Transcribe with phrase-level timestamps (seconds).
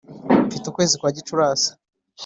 [0.47, 1.69] mfite ukwezi kwa gicurasi